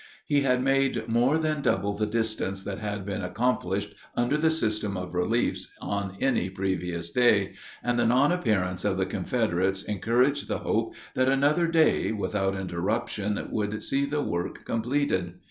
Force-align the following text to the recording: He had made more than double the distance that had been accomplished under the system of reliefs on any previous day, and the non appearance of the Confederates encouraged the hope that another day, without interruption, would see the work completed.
He 0.25 0.41
had 0.41 0.63
made 0.63 1.07
more 1.07 1.37
than 1.37 1.61
double 1.61 1.93
the 1.93 2.07
distance 2.07 2.63
that 2.63 2.79
had 2.79 3.05
been 3.05 3.21
accomplished 3.21 3.93
under 4.17 4.35
the 4.35 4.49
system 4.49 4.97
of 4.97 5.13
reliefs 5.13 5.71
on 5.79 6.17
any 6.19 6.49
previous 6.49 7.11
day, 7.11 7.53
and 7.83 7.99
the 7.99 8.07
non 8.07 8.31
appearance 8.31 8.83
of 8.83 8.97
the 8.97 9.05
Confederates 9.05 9.83
encouraged 9.83 10.47
the 10.47 10.57
hope 10.65 10.95
that 11.13 11.29
another 11.29 11.67
day, 11.67 12.11
without 12.11 12.59
interruption, 12.59 13.47
would 13.51 13.83
see 13.83 14.07
the 14.07 14.23
work 14.23 14.65
completed. 14.65 15.33